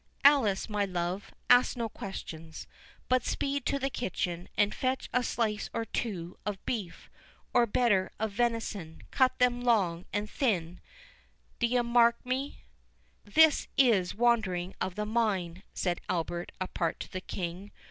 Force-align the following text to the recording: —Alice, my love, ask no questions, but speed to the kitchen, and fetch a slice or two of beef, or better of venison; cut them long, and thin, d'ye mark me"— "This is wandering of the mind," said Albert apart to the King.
—Alice, 0.23 0.67
my 0.67 0.83
love, 0.83 1.31
ask 1.47 1.77
no 1.77 1.87
questions, 1.87 2.65
but 3.07 3.23
speed 3.23 3.67
to 3.67 3.77
the 3.77 3.91
kitchen, 3.91 4.49
and 4.57 4.73
fetch 4.73 5.07
a 5.13 5.21
slice 5.21 5.69
or 5.75 5.85
two 5.85 6.39
of 6.43 6.65
beef, 6.65 7.07
or 7.53 7.67
better 7.67 8.11
of 8.19 8.31
venison; 8.31 9.03
cut 9.11 9.37
them 9.37 9.61
long, 9.61 10.05
and 10.11 10.27
thin, 10.27 10.79
d'ye 11.59 11.83
mark 11.83 12.15
me"— 12.25 12.63
"This 13.25 13.67
is 13.77 14.15
wandering 14.15 14.73
of 14.81 14.95
the 14.95 15.05
mind," 15.05 15.61
said 15.71 16.01
Albert 16.09 16.51
apart 16.59 16.99
to 17.01 17.11
the 17.11 17.21
King. 17.21 17.69